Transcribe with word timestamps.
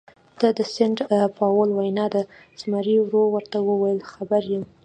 دا 0.41 0.49
د 0.57 0.59
سینټ 0.73 0.97
پاول 1.37 1.69
وینا 1.79 2.05
ده، 2.13 2.21
زمري 2.59 2.95
ورو 3.01 3.23
ورته 3.33 3.57
وویل: 3.69 3.99
خبر 4.11 4.41
یم. 4.53 4.63